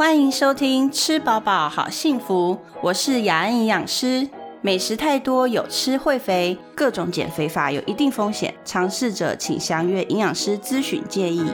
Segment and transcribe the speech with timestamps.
[0.00, 4.26] 欢迎收听《吃饱饱好幸福》，我是雅安营养师。
[4.62, 11.44] 美食太多有吃会肥，各种减肥法有一定风险，尝试者请详阅营养师咨询建议。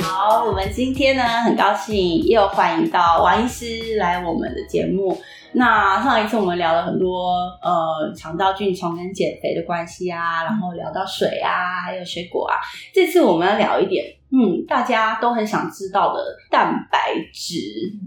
[0.00, 5.16] 好，我们今天呢很高兴又欢迎到王医师来我们的节目。
[5.54, 7.32] 那上一次我们聊了很多
[7.62, 12.54] 呃肠道菌虫跟减肥的关系啊，然后聊到水啊，还有水果啊。
[12.92, 17.54] 这次我们要聊一点，嗯，大家都很想知道的蛋白质，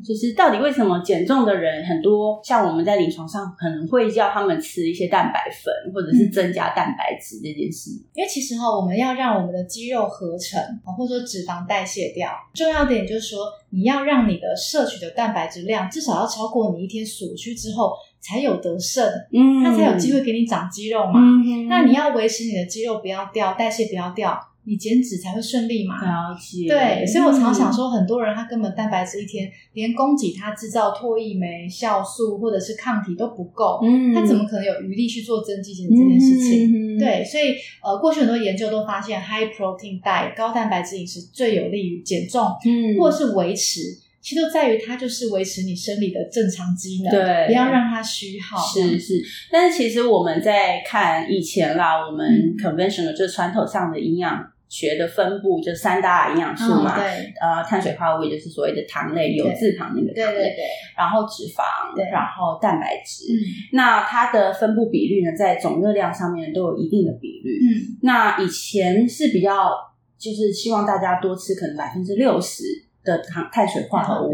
[0.05, 7.91] 就是到底为什么减重的人很多，像我们在临床上可能会叫他们吃一些蛋白粉，或者是增加蛋白质这件事。
[8.13, 13.45] 因为其实哈，我们要让我们的肌肉合成，或者说脂肪代谢掉，重要点就是说，
[13.77, 21.19] 你要让你的摄取的蛋白质量至少要超过你一天所需之后，才有得胜，嗯它才有机会给你长肌肉嘛。
[21.19, 24.35] 嗯那你要维持你的肌肉不要掉，代谢不要掉，
[24.67, 25.95] 你减脂才会顺利嘛。
[26.03, 36.97] 了解，对，所以我常想说，很多人他根本蛋白质一天连供给他制造唾液酶、酵素或者是抗体都不够，嗯他怎么可能有余力去做增肌减脂这件事情？
[36.97, 43.79] 嗯，对，所以呃，过去很多研究都发现，high protein diet 高蛋白质饮食最有利于减重，嗯或者是维持。
[44.19, 48.57] 其实都在于它就是维持你生理的正常机能，对不要让它虚耗。
[48.61, 57.33] 是是，但是其实我们在看以前啦，我们嗯 conventional 就是传统上的营养学的分布，就三大营养素嗯，嘛，对。
[57.39, 60.63] 呃，碳水化合物也就是所谓的糖类，有字旁那个糖类，对对对，
[60.97, 62.03] 然后脂肪，对。
[62.05, 63.31] 然后蛋白质。
[63.31, 63.35] 嗯。
[63.73, 67.59] 那它的分布比率呢，在总热量上面都有一定的比率。
[67.61, 67.97] 嗯。
[68.01, 69.71] 那以前是比较，
[70.17, 72.63] 就是希望大家多吃可能百分之六十
[73.03, 74.33] 的糖碳水化合物，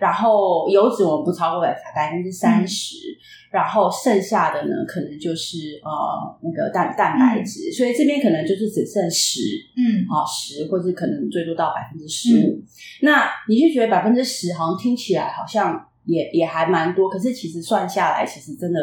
[0.00, 3.14] 然后油脂我们不超过百百分之三十，嗯
[3.50, 5.90] 然后剩下的呢，可能就是呃
[6.42, 9.40] 那个蛋蛋白质，所以这边可能就是只剩十
[9.76, 10.06] 嗯。
[10.08, 12.62] 啊十，或者可能最多到百分之十五。
[13.02, 18.80] 那你就觉得百分之十好像听起来好像也也还蛮多，可是其实算下来，其实真的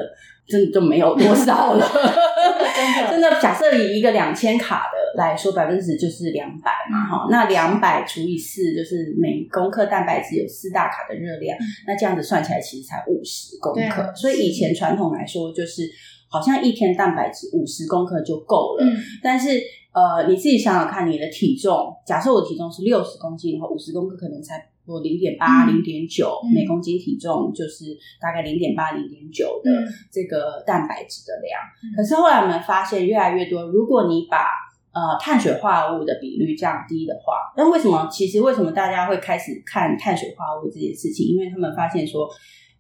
[0.48, 1.86] 真的就没有多少了。
[3.10, 11.58] 真的假设以一个两千卡的来说，百分之十就是两百嘛，哈，那两百除以四就是每公克蛋白质有四大卡的热量，
[11.88, 14.14] 那这样子算起来其实才五十公克。
[14.16, 15.84] 所以以前传统来说，就是
[16.30, 18.86] 好像一天蛋白质五十公克就够了。
[18.86, 19.60] 嗯但是
[19.94, 31.60] 呃，你自己想想看，你的体重，假设我体重是六十公斤，然后五十公克可能才我零点八、嗯零点九嗯每公斤体重，就是大概零点八、零点九的嗯这个蛋白质的量。
[31.84, 34.46] 嗯可是后来我们发现，越来越多，如果你把
[34.94, 38.08] 呃碳水化合物的比率降低的话，那为什么？
[38.12, 41.26] 其实为什么大家会开始看碳水化合物这件事情？
[41.28, 42.30] 因为他们发现说。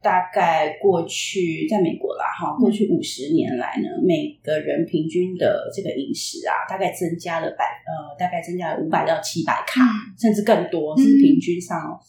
[0.02, 12.00] 大概过去在美国啦，哈，过去五十年来呢，每个人平均的这个饮食啊，大概增加了百呃，大概增加了五百到七百卡，嗯甚至更多，这是平均上哦。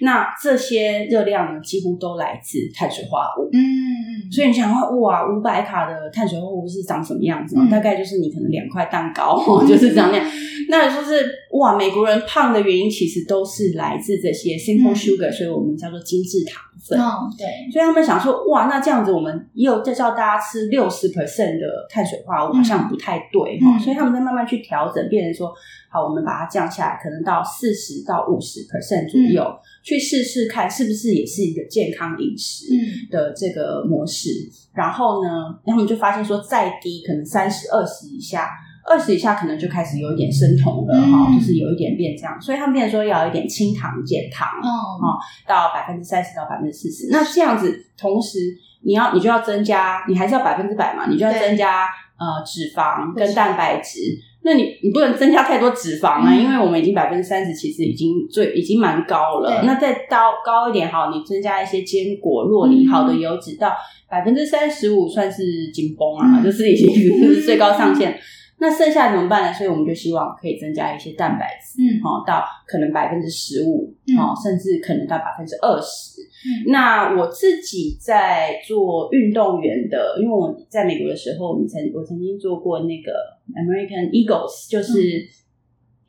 [0.00, 3.50] 那这些热量呢，几乎都来自碳水化合物。
[3.52, 7.56] 嗯嗯，所以你想说，哇，五百卡的碳水化合物是长什么样子？
[7.58, 10.26] 嗯大概就是你可能两块蛋糕， 就是长那样。
[10.72, 14.94] 那就是哇，美国人胖的原因其实都是来自这些 simple 嗯。
[14.94, 16.98] sugar，、所以我们叫做精致糖分。
[16.98, 23.80] 哦对，所以他们想说，哇，那这样子我们又再叫大家吃六十 percent 的碳水化合物，好像不太对哈、嗯。
[23.80, 25.52] 所以他们在慢慢去调整，变成说，
[25.90, 29.44] 好，我们把它降下来，可能到四十到五十 percent 左右，
[29.84, 32.72] 去试试看是不是也是一个健康饮食。
[32.72, 32.80] 嗯。
[33.10, 34.30] 的这个模式，
[34.74, 35.28] 然后呢，
[35.66, 38.48] 他们就发现说，再低可能三十二十以下，
[38.84, 47.08] 二十以下可能就开始有一点生酮了哈、嗯就是有一点变这样，所以他们变成说要有一点清糖减糖，哦到百分之三十到百分之四十。
[47.10, 48.38] 那这样子，同时
[48.82, 51.86] 你要你就要增加，你还是要百分之百嘛，你就要增加
[52.18, 54.00] 呃脂肪跟蛋白质。
[54.44, 59.62] 那你你不能增加太多脂肪啊，嗯因为我们已经百分之三十，其实已经最已经蛮高了。
[59.62, 63.72] 那再到高一点好，你增加一些坚果、洛梨、嗯好的油脂到
[64.10, 66.92] 百分之三十五，算是紧绷啊，嗯就是已经
[67.32, 68.18] 是最高上限。
[68.62, 69.52] 那剩下怎么办呢？
[69.52, 76.22] 所以我们就希望可以增加一些蛋白质，嗯哦，到可能百分之十五，嗯哦，甚至可能到百分之二十。
[76.22, 83.12] 嗯那我自己在做运动员的，因为我在美国的时候，我们曾我曾经做过那个
[83.54, 85.26] American Eagles，就是、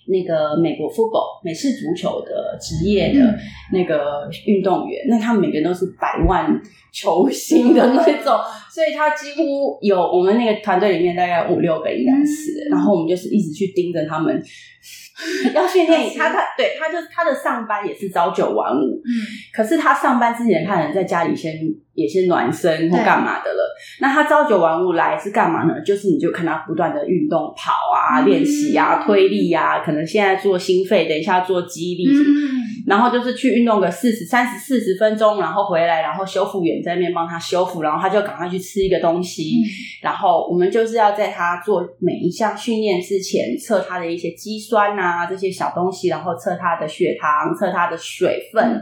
[0.07, 3.37] 那个美国 football 美式足球的职业的
[3.71, 6.61] 那个运动员，那他们每个人都是百万
[6.91, 8.37] 球星的那种，
[8.73, 14.43] 所以他几乎有我们那个团队里面大概五六个应该是，然后我们就是一直去盯着他们。
[15.53, 19.09] 要训练他，他对他就他的上班也是朝九晚五，嗯，
[19.53, 21.53] 可是他上班之前，他可能在家里先
[21.93, 23.75] 也先暖身或干嘛的了。
[23.99, 25.81] 那他朝九晚五来是干嘛呢？
[25.85, 32.39] 就是你就看他不断的运动跑啊、练习啊、推力啊，可能现在做心肺，等一下做肌力什么。
[32.85, 39.61] 然后就是去运动个四十三十四十分钟，然后回来，然后修复员在那边帮他修复，然后他就赶快去吃一个东西。
[40.01, 48.81] 然后我们就是要在他做每一项训练之前测他的一些肌酸啊这些小东西，然后测他的血糖，测他的水分。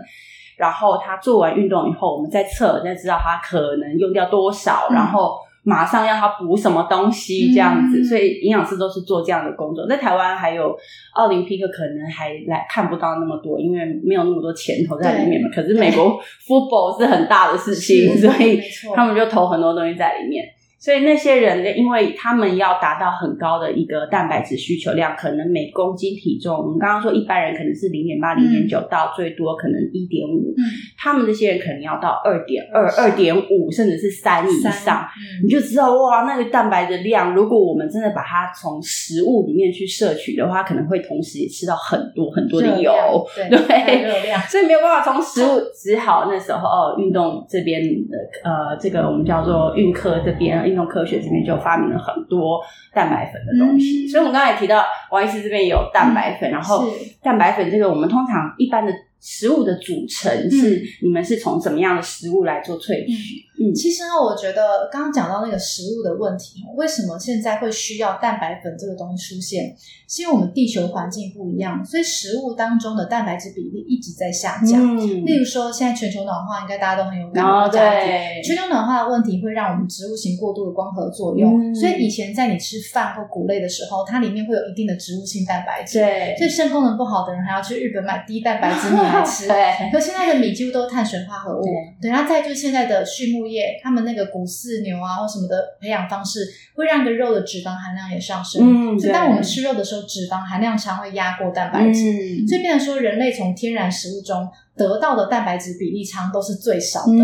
[0.58, 5.34] 然后他做完运动以后，我们再测，再知道他可能用掉多少，然后。
[5.64, 9.88] 马上要他补什么东西这样子，所以营养师都是做这样的工作。
[9.88, 10.76] 在台湾还有
[11.14, 15.50] 奥林匹克，可能还来看不到那么多，因为没有那么多钱投在里面嘛。
[15.54, 18.60] 可是美国 football 是很大的事情，所以
[18.96, 20.44] 他们就投很多东西在里面。
[20.82, 30.56] 所以那些人，因为他们要达到很高的一个蛋白质需求量，可能每公斤体重，我们刚刚说一般人可能是零点八、零点九到最多可能一点五，
[30.98, 35.06] 他们这些人可能要到二点二、二点五，甚至是三以上，
[35.44, 42.92] 你就知道哇，那个蛋白的量，如果我们真的把它从食物里面去摄取的话，可能会同时也吃到很多很多的油，
[43.36, 43.46] 对，
[44.02, 50.71] 热量，所以没有办法从食物，只好那时候哦，运动这边的呃，这个我们叫做运科这边。
[50.72, 52.60] 运动科学这边就发明了很多
[52.92, 56.84] 蛋白粉的东西，所以我们刚才提到王医师这边也有蛋白粉，然后
[57.22, 58.92] 蛋白粉这个我们通常一般的。
[59.22, 63.46] 食物的组成是你们是从什么样的食物来做萃取？
[63.62, 69.76] 嗯，其实呢，我觉得刚刚讲到那个食物的问题，为什么现在会需要蛋白粉这个东西出现？
[70.10, 74.98] 是因为我们地球环境不一样，所以食物当中的蛋白质比例一直在下降。
[74.98, 77.46] 嗯，例如说现在全球暖化，应该大家都很有感。
[77.46, 86.00] 哦，对，全球暖化的问题会让我们植物型过度的光合作用，所以以前在你吃饭或谷类的时候，它里面会有一定的植物性蛋白质。
[86.00, 89.11] 对，所以肾功能不好的人还要去日本买低蛋白质米。
[89.20, 89.92] 来吃，对。
[89.92, 91.64] 可现在的米几乎都是碳水化合物，
[92.02, 92.10] 对。
[92.10, 98.96] 然后再就是现在的畜牧业，他们那个谷饲牛啊或什么的培养方式，会让个肉的脂肪含量也上升。
[98.96, 104.48] 嗯，所以当我们吃肉的时候，脂肪含量常会压过蛋白质，所以变成说人类从天然食物中
[104.82, 107.20] 得到的蛋白质比例常都是最少的，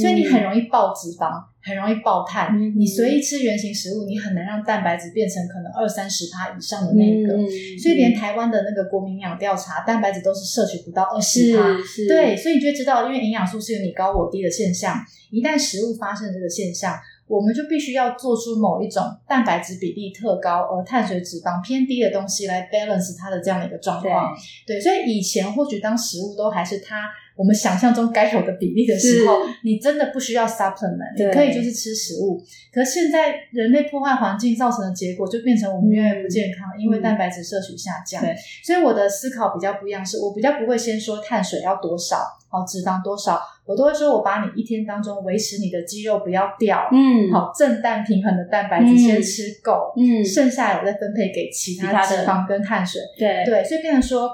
[0.00, 1.52] 所以你很容易爆脂肪。
[1.64, 7.34] 很容易爆碳，你随意吃原形食物，你很难让蛋白质变成可能二三十趴以上的那一个。
[7.80, 11.62] 所以连台湾的那个国民营养调查，蛋白质都是摄取不到二十趴。
[12.08, 14.98] 对，所以你就知道，因为营养素是有你高我低的现象。
[15.30, 24.34] 一旦食物发生这个现象，我们就必须要做出某一种蛋白质比例特高而碳水脂肪偏低的东西来 balance 它的这样的一个状况。
[24.66, 27.08] 对，所以以前或许当食物都还是它。
[27.34, 32.38] 我们想象中该有的比例的时候，你真的不需要 supplement，你可以就是吃食物。
[32.70, 38.22] 可是现在人类破坏环境造成的结果，就变成我们越来越不健康，因为蛋白质摄取下降。
[38.62, 42.18] 所以我的思考比较不一样，是我比较不会先说碳水要多少，
[42.52, 53.00] 好脂肪多少，我都会说我把你一天当中维持你的肌肉不要掉，嗯，好正氮平衡的蛋白质先吃够，嗯，剩下我再分配给其他脂肪跟碳水。
[53.18, 54.30] 对对，所以变成说。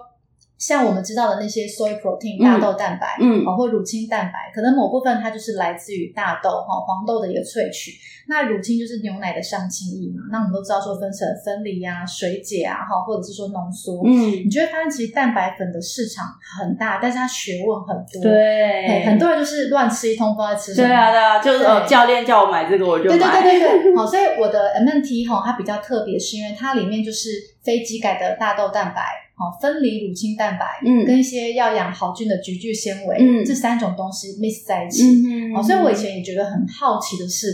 [0.58, 7.93] 像我们知道的那些 soy protein 大豆蛋白，嗯，或乳清蛋白，可能某部分它就是来自于大豆哈黄豆的一个萃取。
[8.31, 10.20] 那乳清就是牛奶的上清液嘛。
[10.31, 14.02] 那我们都知道说分成分离啊、水解啊，哈，或者是说浓缩。
[14.05, 16.26] 嗯，你就会发现其实蛋白粉的市场
[16.58, 18.20] 很大，但是它学问很多。
[18.20, 20.88] 对，很多人就是乱吃一通，不知道吃什么。
[20.88, 23.16] 对啊，对啊，就是教练叫我买这个，我就买。
[23.16, 23.94] 对对对对对。
[23.96, 27.31] 好，所以我的 MNT 哈，它比较特别，是因为它里面就是
[27.62, 29.02] 非机改的大豆蛋白。
[29.38, 37.47] 好，分离乳清蛋白，嗯，跟一些要养好菌的菊苣纤维，嗯，这三种东西 mix 在一起，嗯好，所以我以前也觉得很好奇的是，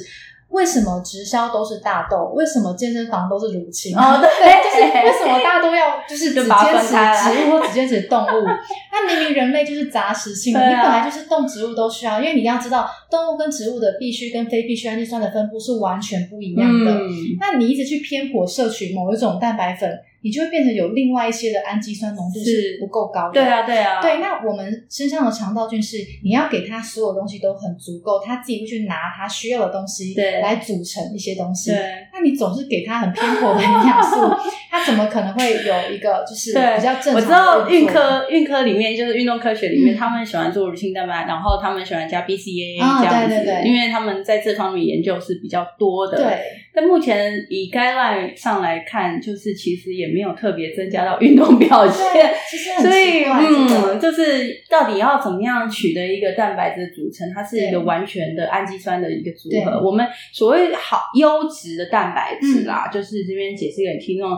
[0.48, 3.94] 为什么直销都是大豆，为什么健身房都是乳清？
[3.94, 6.44] 哦， 对，就是为什么大家都要就是只坚
[6.80, 8.46] 持植物或只坚持动物？
[8.90, 16.98] 那明明人类就是杂食性，你本来就是动植物都需要，因为你要知道动物跟植物的必须跟非必需氨基酸的分布是完全不一样的。
[17.38, 19.90] 那你一直去偏颇摄取某一种蛋白粉。
[20.24, 23.32] 你就会变成有另外一些的氨基酸浓度是不够高的。
[23.34, 24.00] 对啊，对啊。
[24.00, 31.70] 对，那我们身上的肠道菌是你要给它所有东西都很足够，它自己会去拿它需要的东西来组成一些东西。
[31.70, 31.78] 对。
[32.10, 34.16] 那你总是给它很偏颇的营养素，
[34.70, 37.14] 它怎么可能会有一个就是比较正常？
[37.16, 46.16] 我知道运科运科里面就是运动科学里面，他们喜欢做乳清蛋白，然后他们喜欢加 BCAA 这样子，因为他们在这方面研究是比较多的。
[46.16, 46.40] 对。
[46.74, 52.34] 但目前以 guideline 上来看，就是其实也没有特别增加到运动表现。
[52.50, 59.80] 其实所以，嗯，就是到底要怎么样取得一个蛋白质的组成，它是一个完全的氨基酸的一个组合。
[59.80, 64.30] 我们所谓好优质的蛋白质嗯啦，就是这边解释给听众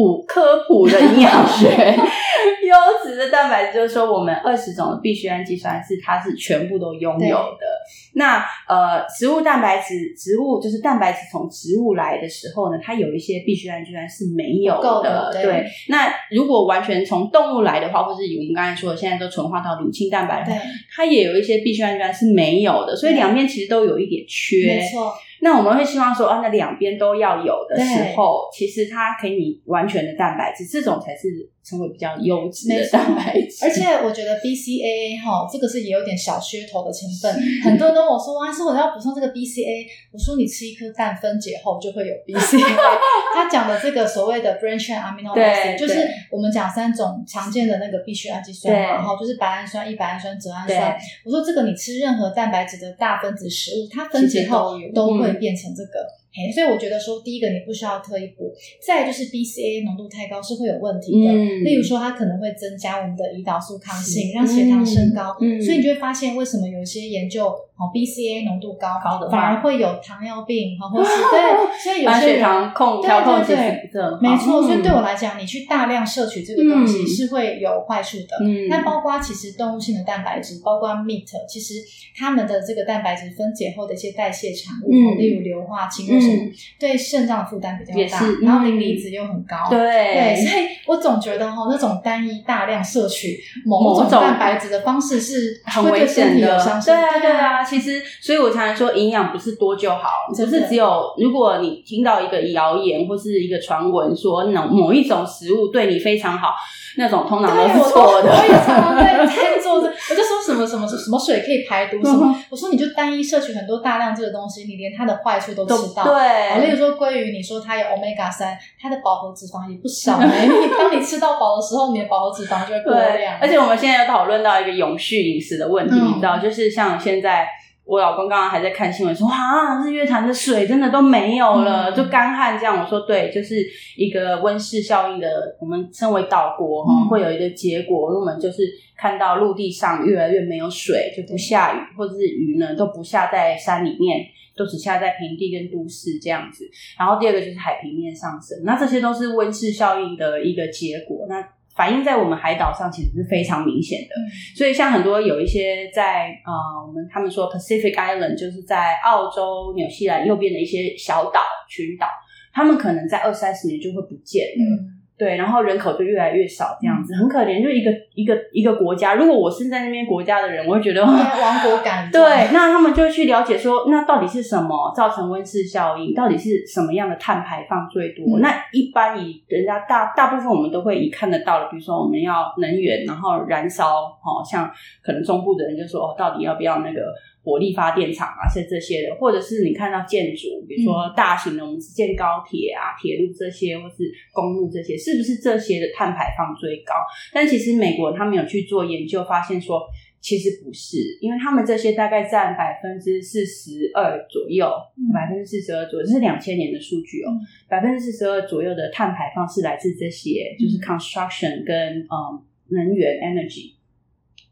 [0.00, 1.68] 普科普的营养学。
[2.64, 7.66] 优质的蛋白质就是说，我们二十种的必需氨基酸是它是全部都拥有的。
[8.14, 20.62] 那呃，植物蛋白质，植物就是蛋白质从植物来的时候呢，它有一些必需氨基酸是没有的对对，那如果完全从动物来的话，或是以我们刚才说的，现在都纯化到乳清蛋白的话，对，
[20.94, 24.88] 它也有一些必需氨基酸是没有的，所以两边其实都有一点缺没。
[24.88, 25.12] 错，
[25.42, 27.82] 那我们会希望说，啊，那两边都要有的时
[28.16, 31.28] 候，其实它给你完全的蛋白质，这种才是
[31.62, 33.64] 称为比较优质的蛋白质。
[33.64, 37.34] 而且我觉得 BCAA 哈，这个是也有点小噱头的成分。
[37.62, 42.60] 很多人都我说：“啊，是，我要补充这个 BCA。”我说：“你吃一颗蛋分解后就会有 BCA。
[43.34, 50.96] ”他讲的这个所谓的 branch chain amino acid，就是我们讲三种常见的那个必需氨基酸嘛，然后就是白氨酸、异白氨酸、泽氨酸。
[51.24, 56.06] 我说这个你吃任何蛋白质的大分子食物，它分解后都都有会变成这个。
[56.32, 58.54] 嘿，所以我觉得说，第一个你不需要特意补，
[58.86, 61.32] 再就是 BCA 浓度太高是会有问题的。
[61.32, 65.34] 嗯例如说，它可能会增加我们的胰岛素抗性，让血糖升高。
[65.60, 71.40] 所以你就会发现，为什么有些研究哦 BCA 浓度高高的话反而会有糖尿病，哈，或是对，
[71.82, 73.56] 所以有些血糖控对调控其对
[73.90, 74.18] 对实。
[74.20, 78.36] 没错，所以对我嗯来讲，你去大量摄取这个东西嗯是会有坏处的。
[78.44, 81.74] 嗯那包括其实动物性的蛋白质，包括 meat，其实
[82.14, 89.56] 它们的这个蛋白质分解后的一些代谢产物，嗯例如硫化氢或什么，嗯对肾脏的负担比较大然后嗯磷离子又很高。
[89.70, 97.02] 对对，所以我总觉得哈，那种单一大量摄取某种蛋白质的方式是很危会对身险的体有伤，对害。
[97.02, 97.64] 啊，对啊。
[97.70, 106.54] 其实，所以我常常说，营养不是多就好，不真的是只有如果你听到一个谣言或是一个传闻说某某一种食物对你非常好，
[106.98, 108.30] 那种通常，是错的。
[108.30, 116.02] 我也常常在在做这，我就说什么什么什么水可以排毒什嗯么，我说你就单一摄取很多大量这个东西，你连它的坏处都都吃到。
[116.02, 120.26] 啊，例对如，说鲑鱼，你说它有 omega 三，它的饱和脂肪也不少呢。
[120.42, 127.46] 你当你吃到饱的时候，你的饱和脂肪就会过对量。，而且我们现在又讨论到一个永续饮食的问题，嗯你知道，就是像现在。
[127.90, 132.80] 我老公刚刚还在看新闻说，啊，日月潭的水真的都没有了，嗯就干旱这样。
[132.80, 133.56] 我说对，就是
[133.96, 135.28] 一个温室效应的，
[135.60, 138.62] 我们称为岛国哈、嗯会有一个结果，我们就是
[138.96, 144.24] 看到陆地上越来越没有水，就不下雨，或者是雨呢都不下在山里面。
[144.56, 146.68] 都只下在平地跟都市这样子，
[146.98, 151.24] 然后第二个就是海平面上升，那这些都是温室效应的一个结果。
[151.30, 151.40] 那
[151.80, 154.12] 反映在我们海岛上其实是非常明显的。
[154.20, 156.52] 嗯所以像很多有一些在呃，
[156.86, 162.06] 我们他们说 Pacific Island，就是在澳洲、纽西兰右边的一些小岛群岛，
[162.52, 164.62] 他们可能在二三十年就会不见了。
[164.76, 167.62] 嗯，对，然后人口就越来越少，这样子很可怜。
[167.62, 171.02] 就一个一个一个国家，如果我是在那边国家的人，我会觉得。
[171.02, 172.08] 对亡国感。
[172.10, 176.14] 对，那他们就去了解说，那到底是什么造成温室效应？
[176.14, 178.38] 到底是什么样的碳排放最多？
[178.38, 184.70] 嗯那一般以人家大大部分我们都会以看得到的，比如说我们要能源，然后燃烧，哦，像
[185.02, 187.00] 可能中部的人就说，哦，到底要不要那个
[187.42, 196.94] 火力发电厂啊，是这些的，或者是你看到建筑，比如说大型的，我们是建高铁啊、铁路这些，或是公路这些，是不是这些的碳排放最高？
[197.32, 199.80] 但其实美国他们有去做研究，发现说
[200.20, 204.70] 其实不是，因为他们这些大概占百分之四十二左右，
[205.14, 213.79] 百分之四十二左右，这是两千年的数据哦嗯，百分之四十二左右的碳排放是来自这些，就是嗯 construction 跟嗯能源 energy。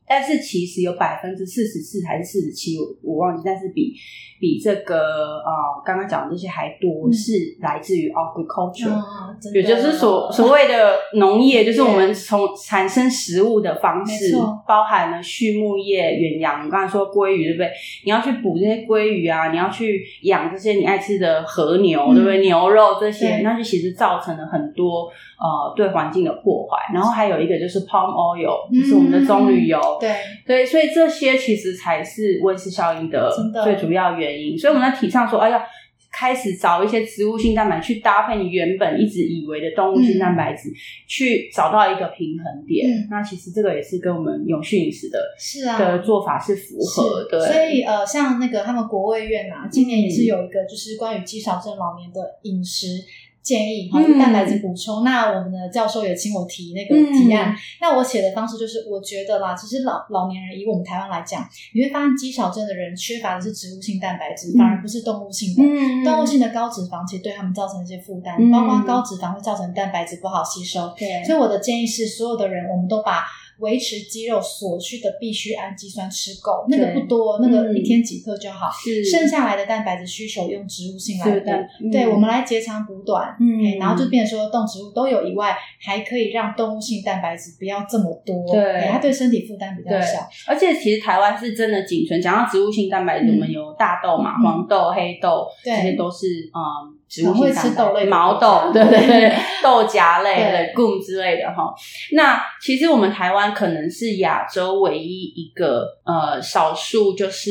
[0.08, 3.92] 但是其实有百分之四十四还是四十七，我我忘记，但是比
[4.40, 5.50] 比这个呃
[5.84, 8.90] 刚刚讲的这些还多，嗯是来自于 agriculture，、
[9.52, 14.34] 也就是所所谓的农业，就是我们从产生食物的方式，
[14.66, 16.64] 包含了畜牧业、远洋。
[16.64, 17.70] 我刚才说鲑鱼，对不对？
[18.04, 22.40] 你要去捕这些鲑鱼啊，你要去养这些你爱吃的和牛，嗯对不对？
[22.40, 25.02] 牛肉这些，那就其实造成了很多
[25.38, 26.78] 呃对环境的破坏。
[26.94, 29.97] 然后还有一个就是 palm oil，就是我们的棕榈油。
[30.00, 33.30] 对，对，所以这些其实才是温室效应的
[33.64, 34.56] 最主要原因。
[34.58, 35.62] 所以我们在提倡说，哎呀，
[36.10, 40.70] 开始找一些植物性蛋白去搭配你原本一直以为的动物性蛋白质，
[41.06, 42.88] 去找到一个平衡点。
[42.88, 47.52] 嗯那其实这个也是跟我们永续饮食的是啊，的做法是符合的。
[47.52, 52.86] 所以呃，像那个他们国卫院啊，今年也是有一个就是关于肌少症老年的饮食。
[53.48, 55.02] 建议，哈，嗯蛋白质补充。
[55.02, 57.56] 那我们的教授也请我提那个提案。
[57.80, 65.62] 那我写的方式就是，我觉得啦，其实老老年人以我们台湾来讲，你会发现肌少症的人缺乏的是植物性蛋白质，嗯反而不是动物性的。
[65.62, 70.92] 嗯动物性的高脂肪其实对他们造成一些负担，嗯包括高脂肪会造成蛋白质不好吸收。
[70.98, 73.24] 对，所以我的建议是，所有的人我们都把
[73.58, 77.76] 维持肌肉所需的必需氨基酸吃够，那个不多，那个嗯。
[77.76, 78.68] 一天几克就好。
[78.70, 79.04] 是。
[79.04, 83.64] 剩下来的蛋白质需求用植物性来补对我们来截长补短，嗯。
[83.64, 88.62] 哎然后就变成说动植物都有以外，还可以让动物性蛋白质不要这么多，对。
[88.62, 90.18] 哎它对身体负担比较小。
[90.46, 94.42] 而且其实台湾是真的仅存，讲到植物性蛋白质，嗯我们有大豆嘛、嗯。
[94.42, 95.74] 黄豆、黑豆，对。
[95.76, 101.72] 这些都是嗯植物很会性蛋白吃豆类毛豆，对对对， 豆荚类、对 legume 之类的哈。
[102.12, 107.50] 那其实我们台湾可能是亚洲唯一一个呃少数就是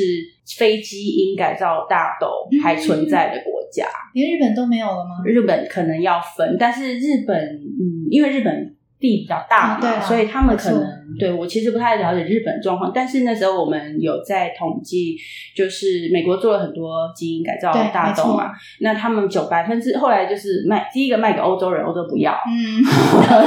[0.58, 3.88] 非基因改造大豆嗯还存在的国家。
[4.14, 5.24] 连日本都没有了吗？
[5.26, 10.02] 日本可能要分，但是日本，嗯，因为日本地比较大嘛，啊对啊。
[10.02, 10.84] 所以他们可能
[11.20, 12.92] 对我其实不太了解日本状况。
[12.94, 15.16] 但是那时候我们有在统计，
[15.56, 18.52] 就是美国做了很多基因改造对大豆嘛，
[18.82, 22.82] 那他们九百分之后来就是卖第一个卖给欧洲人，欧洲不要，嗯，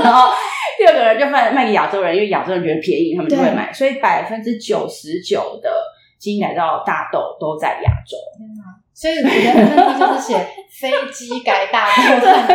[0.03, 0.31] 然 后
[0.79, 5.71] 第二个人就卖卖给亚洲人，因为亚洲人觉得便宜，他们就会买，所以百分之九十九的
[6.19, 8.17] 基因改造大豆都在亚洲。
[8.93, 11.89] 所以我的问题就是写飞机改大
[12.21, 12.47] 豆蛋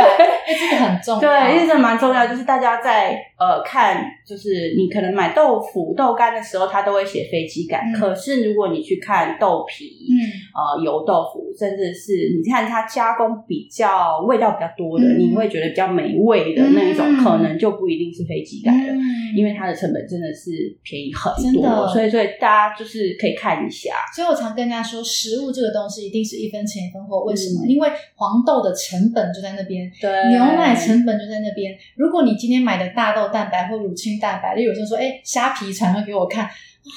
[0.47, 1.19] 这个很重要。
[1.19, 7.83] 对，因为这蛮重要，就是大家在呃看，就是你可能买豆腐、豆干的时候，它都会写飞机改。
[7.85, 10.15] 嗯可是如果你去看豆皮，嗯，
[10.55, 18.93] 呃油豆腐，甚至是你看它加工比较味道比较多的，嗯你会觉得比较美味的那一种，嗯可能就不一定是飞机改了。
[18.93, 19.01] 嗯
[19.35, 27.19] 因为它的成本真的是便宜很真的多，所以所以大家就是可以看一下，所以我常跟人家说，食物这个东西一定是一分钱一分货。
[27.25, 27.65] 为什么？
[27.65, 31.75] 嗯因为黄豆的成本就在那边，对牛奶成本就在那边。
[31.95, 36.49] 如果你今天买的大豆蛋白或乳清蛋白，例如有些人说，哎，虾皮传了给我看。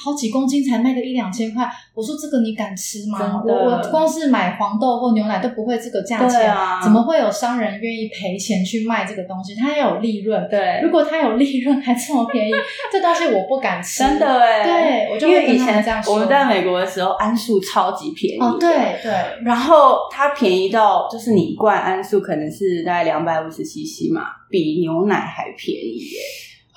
[0.03, 3.41] 好几公斤才卖个一两千块，我说这个你敢吃吗？
[3.45, 6.81] 我我光是买黄豆或牛奶都不会这个价钱，啊。
[6.81, 9.55] 怎么会有商人愿意赔钱去卖这个东西？
[9.55, 10.79] 他要有利润，对。
[10.83, 12.51] 如果他有利润还这么便宜，
[12.91, 13.99] 这东西我不敢吃。
[14.03, 16.13] 真的哎，对我就因会以前这样说。
[16.13, 18.39] 我们在美国的时候，桉树超级便宜。
[18.59, 19.11] 对对，
[19.43, 26.19] 然后它便宜到，就是你一罐桉树可能是大概两百五十 CC 嘛，比牛奶还便宜耶，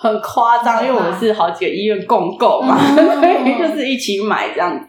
[0.03, 0.85] 很夸张。
[0.85, 4.85] 因为我们是好几个医院共购嘛，嗯 所以就是一起买这样子。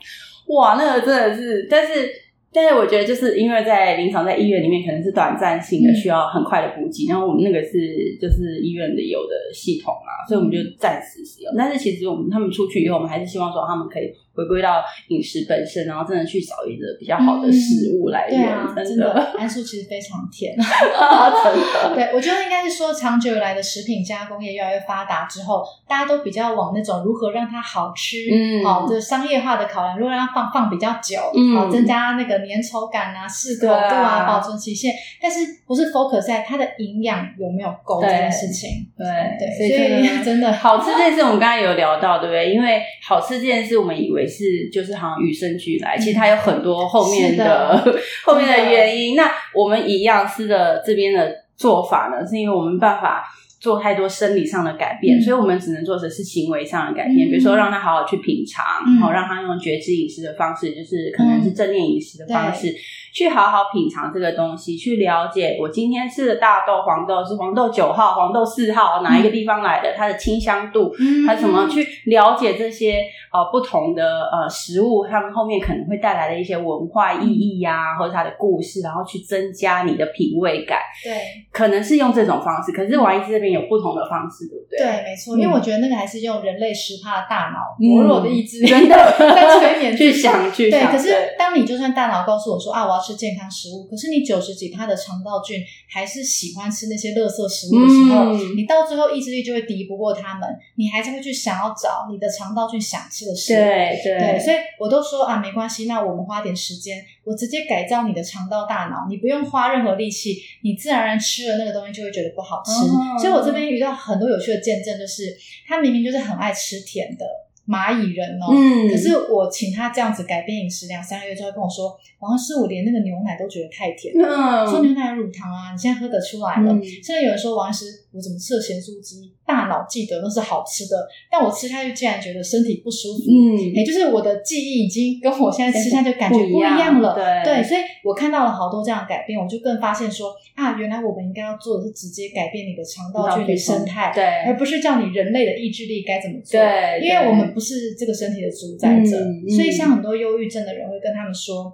[0.54, 2.10] 哇，那个真的是，但是
[2.52, 11.54] 但是我觉得就是因为在临床在医院里面可能是短暂性的，嗯需要很快的补给，然后我们那个是就是医院的有的系统嘛，所以我们就暂时使用。
[11.58, 20.56] 但是其实我们他们出去以后，我们还是希望说他们可以回归到饮食本身，然后真的去找一个比较好的食物来源，对啊，真真的，的，桉树其实非常甜。
[20.60, 28.64] 真的， 对，我觉得应该是说，长久以来的食品加工业越来越发达之后，大家都比较往那种如何让它好吃，嗯。
[28.64, 31.56] 好、就是商业化的考量，如果让它放放比较久，嗯。
[31.56, 34.28] 好、增加那个粘稠感啊、适口度啊、啊。
[34.28, 38.70] 保存期限，但是不是 focus 在它的营养有没有够这件事情。
[38.98, 39.06] 对
[39.38, 42.52] 对，所以真的好吃这件事，我们刚才有聊到，对不对？
[42.54, 49.16] 因为好吃这件事，我们以为是就是好像与生俱来，其实它有很多后面是的 后面的原因。
[49.16, 53.24] 那我们以营养师的这边的做法呢，是因为我们办法。
[53.64, 55.22] 做太多生理上的改变，嗯。
[55.22, 57.32] 所以我们只能做的是行为上的改变，嗯。
[57.32, 59.00] 比如说让他好好去品尝，嗯。
[59.00, 62.76] 然后让他用觉知饮食的方式，就是可能是正念饮食的方式，
[63.14, 81.14] 去好好品尝这个东西，去了解我今天吃的大豆、黄豆是黄豆九号、黄豆四号哪一个地方来的，它的清香度，嗯它怎么去了解这些呃不同的呃食物，它们后面可能会带来的一些文化意义呀、或者它的故事，然后去增加你的品味感，对。
[81.52, 84.78] 可能是用这种方式，可是王医师这边有不同的方式，对不对？
[84.80, 87.86] 对，没错，嗯因为我觉得那个还是用人类十帕的大脑、嗯。
[87.94, 98.58] 薄弱的意志力， 在催眠去想去对，可是当你就算大脑告诉我说啊，我要吃健康食物，可是你九十几趴的肠道菌还是喜欢吃那些垃圾食物的时候，嗯。
[98.58, 103.58] 你到最后意志力就会敌不过他们，你还是会去想要找你的肠道菌想吃的食物。
[103.58, 104.18] 对对。
[104.18, 112.72] 对，所以我都说啊，没关系，那我们花点时间，我直接改造你的肠道大脑，你不用花任何力气，你自然而然吃了那个东西就会觉得不好吃。
[112.72, 115.24] 嗯所以我这边遇到很多有趣的见证，就是
[115.68, 117.26] 他明明就是很爱吃甜的
[117.68, 124.66] 蚂蚁人哦，嗯可是我请他这样子改变饮食两三个月之后跟我说，王师我连那个牛奶都觉得太甜了。
[124.66, 126.74] 嗯说牛奶有乳糖啊，你现在喝得出来了。
[126.74, 133.24] 嗯甚至有人说王医师，我怎么吃了咸酥鸡，大大脑记得那是好吃的，但我吃下去竟然觉得身体不舒服。
[133.30, 137.16] 嗯，也就是我的记忆已经跟我现在吃下去感觉不一样了。
[137.46, 146.60] 对，所以我看到了好多这样的改变，我就更发现说啊，原来我们应该要做的是直接改变你的肠道菌的生态，对，而不是叫你人类的意志力该怎么做。
[146.60, 149.18] 对，因为我们不是这个身体的主宰者，
[149.56, 151.72] 所以像很多忧郁症的人会跟他们说。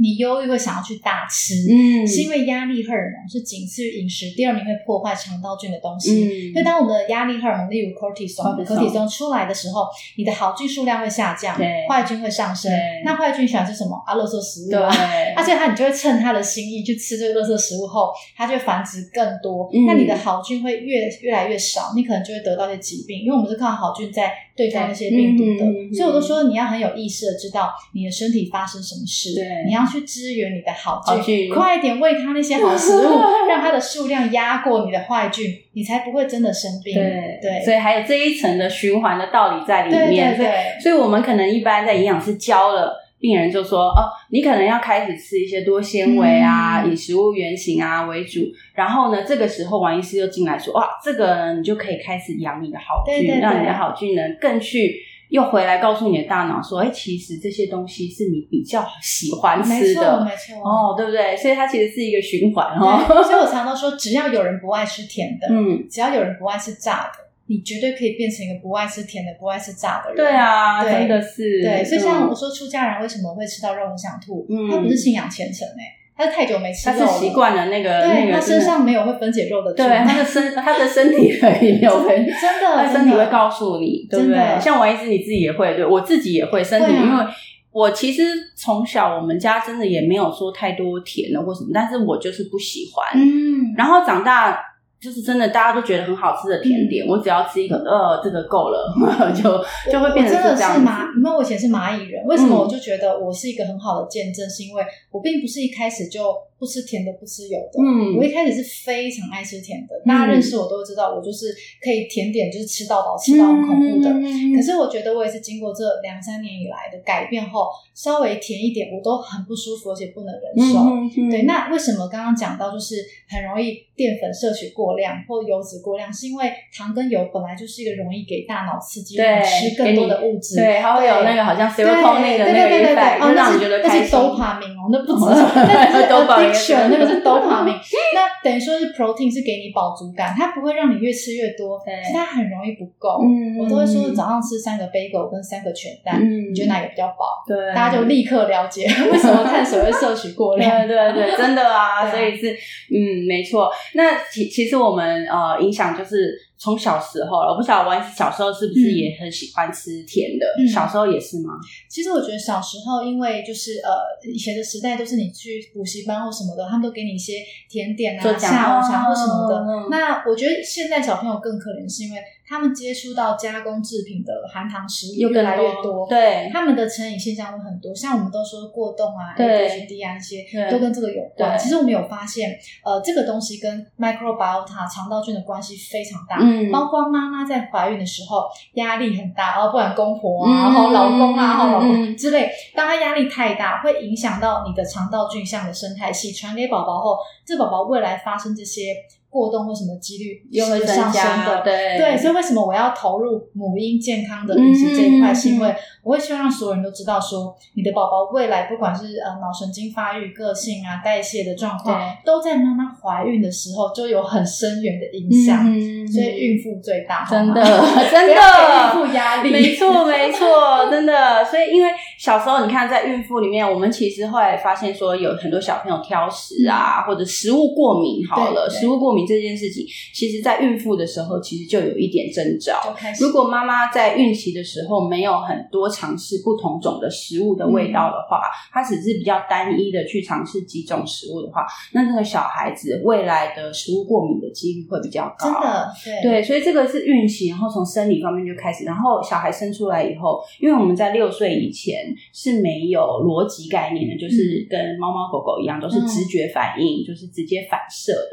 [0.00, 6.24] 你忧郁会想要去大吃，嗯，是因为压力荷尔蒙是仅次于饮食，第二名会破坏肠道菌的东西。
[6.24, 9.86] 嗯，所以当我们的压力荷尔蒙，例如 cortisol、cortisol 出来的时候，
[10.16, 12.72] 你的好菌数量会下降，对，坏菌会上升。
[13.04, 14.02] 那坏菌喜欢吃什么？
[14.06, 14.90] 啊，垃圾食物啊。
[14.90, 19.68] 对， 而且它你就会趁它的心意去吃这个垃圾食物后，它就会繁殖更多。
[19.86, 23.20] 那你的好菌会越越来越少，你可能就会得到一些疾病。
[23.20, 29.90] 因为我们是靠好菌在对抗那些病毒的，所以我都说你要很有意识的知道你的身体发生什么事，对，你要。
[29.90, 36.94] 去支援你的好菌，快一点喂它那些好食物， 让它的数量压过你的坏菌，你才不会真的生病。
[36.94, 40.36] 对对，所以还有这一层的循环的道理在里面。
[40.36, 48.40] 对对，所以我们可能一般在营养师教了病人，就说哦，你可能要开始吃一些多纤维啊，以食物原型啊为主。
[48.74, 54.96] 然后呢，这个时候王医师又进来说，哇，这个你就可以开始养你的好菌，让你的好菌呢更去。
[55.30, 61.36] 又回来告诉你的大脑说：“哎，其实这些东西是你比较喜欢吃的，没错，哦，对不对？
[61.36, 62.98] 所以它其实是一个循环哦。
[63.22, 70.16] 所以我 常常说，只要有人不爱吃甜的，嗯，只要有人不爱吃炸的，你绝对可以变成一个不爱吃甜的、不爱吃炸的人。
[70.16, 71.60] 对啊，真的是。
[71.60, 74.46] 对，所以像我说，出家人为什么会吃到肉很想吐？
[74.48, 84.60] 嗯，他不是信仰虔诚哎。”他太久没吃肉，他是习惯了那个，对他身上没有会分解肉的，对他的身 他的身体也没有分，真的，他身体会告诉你，对不对？
[84.60, 87.24] 像王医师你自己也会，对我自己也会身体，因为
[87.72, 88.22] 我其实
[88.54, 94.66] 从小我们家真的也没有说太多甜的或什么，但是我就是不喜欢，嗯，然后长大。
[95.00, 98.94] 就是真的，大家都觉得很好吃的甜点，我只要吃一个，呃，这个够了，
[99.34, 99.42] 就
[99.90, 101.16] 就会变成真的是蚂。
[101.16, 104.48] 因为我以前是蚂蚁人，为什么我就觉得我是一个很好的见证？
[104.48, 106.34] 是因为我并不是一开始就。
[106.60, 107.80] 不吃甜的，不吃油的。
[107.80, 114.12] 嗯，我一开始是非常爱吃甜的，大家认识我都知道，我就是可以甜点就是吃到饱，吃到很恐怖的。
[114.54, 120.84] 可是我觉得我也是经过这两三年以来的改变后，稍微甜一点我都很不舒服，而且不能忍受。
[121.30, 122.96] 对，那为什么刚刚讲到就是
[123.26, 130.56] 很容易淀粉摄取过量或油脂过量，是因为糖跟油本来就是一个容易给大脑刺激、吃更多的物质。
[130.56, 134.00] 对，它会有那个好像 serotonin 的那个 effect，就让你觉得开心。
[134.00, 136.49] 那是 dopamine 哦，那不止，那是 dopamine。
[136.52, 137.78] 选 那个是 dopamine，
[138.14, 143.20] 那等于说是 protein 是给你饱足感，它不会让你越吃越多，其实它很容易不够。
[143.58, 147.42] 我都会说早上吃三个 bagel 跟三个全蛋，你觉得哪个比较饱？
[147.46, 150.86] 对，大家就立刻了解 为什么碳水会摄取过量。
[150.86, 153.70] 对对对，真的啊，所以是嗯，没错。
[153.94, 156.49] 那其其实我们呃影响就是。
[156.60, 160.44] 从小时候了，我不晓得我小时候是不是也很喜欢吃甜的？
[160.68, 161.54] 小时候也是吗？
[161.88, 163.90] 其实我觉得小时候，因为就是呃，
[164.30, 169.88] 以前的时代都是你去补习班或什么的，他们都给你一些甜点啊、下午茶或什么的。
[169.88, 172.20] 那我觉得现在小朋友更可怜，是因为。
[172.50, 177.94] 他们接触到加工制品的含糖食物越来越多，对，他们的成瘾现象会很多。
[177.94, 181.56] 像我们都说过动啊、ADHD 啊那些，都跟这个有关。
[181.56, 182.50] 其实我们有发现，
[182.84, 186.38] 呃，这个东西跟 microbiota 肠道菌的关系非常大。
[186.40, 198.96] 嗯，包括妈妈在怀孕的时候压力很大，然后不管公婆啊，然后老公啊，然后老公之类，当他压力太大，会影响到你的肠道菌相的生态系，传给宝宝后，这宝宝未来发生这些。
[199.30, 205.32] 过动或什么几率又会上升的，对对，所以为什么我要投入母婴健康的饮食这一块？
[205.32, 215.64] 是因为我会希望让所有人都知道，说你的宝宝未来不管是呃脑神经发育、个性啊、代谢的状况，都在妈妈怀孕的时候就有很深远的影响。
[216.10, 217.62] 所以孕妇最大， 真的
[218.10, 221.44] 真的孕妇压力，没错没错，真的。
[221.44, 221.88] 所以因为
[222.20, 228.20] 小时候你看在孕妇里面，我们其实会发现说有很多小朋友挑食啊，或者食物过敏。
[228.28, 229.26] 好了，食物过敏。
[229.26, 232.94] 这件事情，其实，在孕妇的时候，其实就有一点征兆。
[233.18, 245.46] 如果妈妈在孕期的时候没有很多尝试不同种的食物的味道的话，她只是比较单一的去尝试几种食物的话，那这个小孩子未来的食物过敏的几率会比较高。
[245.46, 258.30] 真的，对，所以这个是孕期，然后从生理方面就开始，然后小孩生出来以后，因为我们在六岁以前，是没有逻辑概念的，就是跟猫猫狗狗一样，都是直觉反应，就是直接反射的。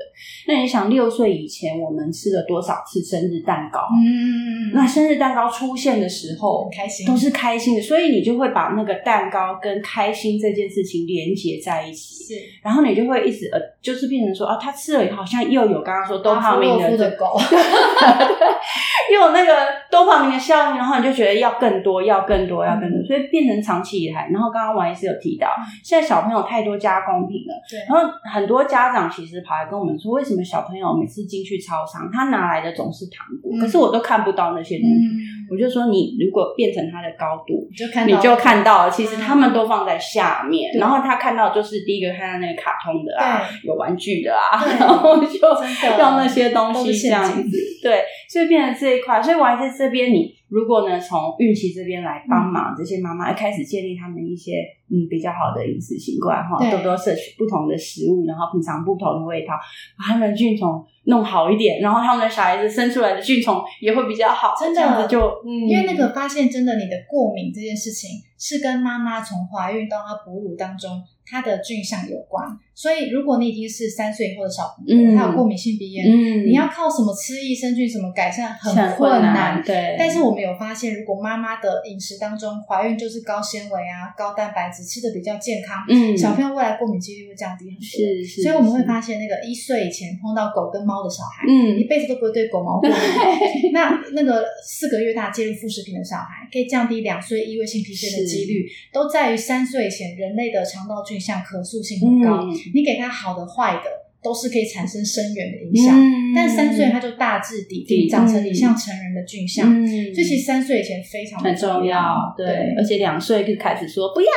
[0.47, 3.81] 那你想，六岁以前我们吃了多少次生日蛋糕？
[3.95, 12.23] 嗯，那生日蛋糕出现的时候，开心，都是开心的，所以你就会把那个蛋糕跟开心这件事情连接在一起。
[12.27, 17.39] 是然后你就会一直呃，就是变成说啊，他吃了以后好像又有刚刚说多巴胺的这洛夫的狗，
[19.13, 19.53] 又有那个
[19.89, 24.27] 多巴胺的效应，然后你就觉得要更多，要更多，要更多，所以变成长期以来。
[24.29, 25.47] 然后刚刚王医师有提到，
[25.83, 35.07] 现在小朋友太多加工品了，对，然后很多家长其实跑来跟我们说，为什么小朋友每次进去超商，他拿来的总是糖果，嗯可是我都看不到那些东西。
[35.47, 49.21] 嗯，我就说，你如果变成它的高度，就看到你就看到了，其实嗯他们都放在下面，对然后他看到就是第一个看到那个卡通的啊，有玩具的啊，然后就用那些东西这样子，对，所以变成这一块。
[49.21, 59.53] 所以我还在这边，你如果呢从孕期这边来帮忙这些妈妈，开始建立他们一些嗯比较好的饮食习惯哈，多多摄取不同的食物，然后品尝不同的味道，
[59.97, 65.07] 把他们的菌虫弄好一点，然后他们的小孩子生出来的菌虫也会比较好，真的。
[65.07, 70.89] 就嗯，因为那个发现真的你的过敏这件事情是跟妈妈从怀孕到她哺乳当中
[71.29, 75.17] 她的菌相有关，所以如果你已经是三岁以后的小朋友，嗯。
[75.17, 86.15] 他有过敏性鼻炎，嗯，你要靠什么吃益生菌什么改善很很困难，对，但是我们有发现，如果妈妈的饮食当中怀孕就是高纤维啊、高蛋白质，吃的比较健康，嗯。
[86.17, 87.81] 小朋友未来过敏几率会降低很多。
[87.83, 91.79] 是是，所以我们会发现，那个一岁以前碰到狗跟猫的小孩，嗯。
[91.79, 92.97] 一辈子都不会对狗毛过敏。
[93.73, 102.43] 那那个四个月大介入副食品的小孩，可以降低两岁异位性皮炎的几率，都在于三岁以前人类的肠道菌相可塑性很高。
[102.43, 103.89] 嗯你给他好的、坏的，
[104.23, 105.99] 都是可以产生深远的影响。
[105.99, 109.83] 嗯但三岁他就大致底长成你嗯像成人的菌相。
[109.83, 112.45] 嗯，所以其实三岁以前非常的很重要，对，
[112.77, 114.27] 而且两岁就开始说不要，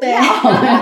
[0.00, 0.22] 对，然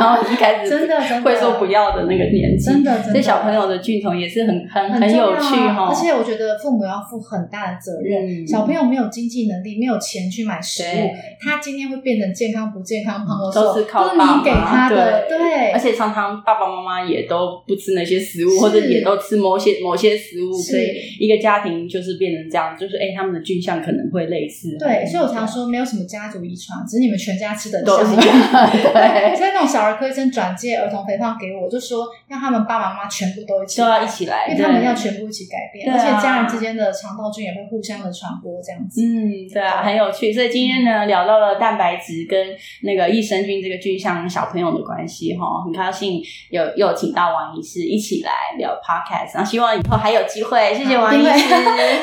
[0.01, 1.23] 后就开始真的真的。
[1.23, 3.13] 会说不要的那个年纪，真的真的。
[3.13, 8.27] 所以小朋友的菌虫也是很很很有趣哈，而且我觉得父母要负很大的责任。
[8.27, 8.47] 嗯。
[8.47, 24.77] 小朋友没有经济能力，没有钱去买食物，他今天会变成健康不健康、胖或瘦，都是靠都爸你给他的，对对，而且常常爸爸妈妈也都不吃那些食物，或者也都吃某些某些食物，所以一个家庭就是变成这样，就是哎、他们的菌相可能会类似。
[24.79, 28.71] 对，所以我常说没有什么家族遗传，只是你们全家吃的都是一像样，
[29.13, 39.01] 对，所以那种小儿科医生转介儿童肥胖给我，就说让他们爸爸妈妈全部都一起都要一起来，因为他们要全部一起改变，而且家人之间的肠道菌也会互相的传播，这样子。
[39.03, 40.33] 嗯，对啊，很有趣。
[40.33, 42.49] 所以今天呢，聊到了蛋白质跟
[42.83, 50.75] 那个益生菌这个菌相小朋友的关系哈，很高兴有又请到王医师一起来聊 podcast，然后希望以后还有机会。
[50.75, 51.39] 谢谢王医师，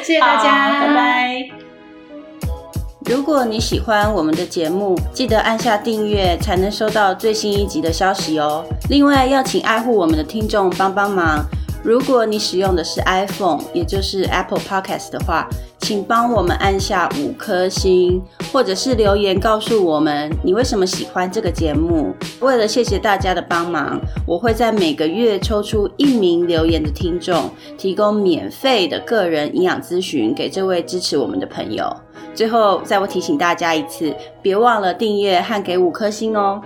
[0.04, 1.61] 谢谢大家拜拜。
[3.12, 8.64] 如果你喜欢我们的节目，记得按下订阅，才能收到最新一集的消息哦。
[8.90, 11.46] 另外，要请爱护我们的听众帮帮忙。
[11.84, 15.46] 如果你使用的是 iPhone，也就是 Apple Podcast 的话，
[15.80, 18.22] 请帮我们按下五颗星，
[18.54, 22.16] 或者是留言告诉我们你为什么喜欢这个节目。
[22.40, 31.94] 为了谢谢大家的帮忙，我会在每个月抽出一名留言的听众，提供免费的个人营养咨询给这位支持我们的朋友。
[32.34, 36.62] 最后，再我提醒大家一次，别忘了订阅和给五颗星哦。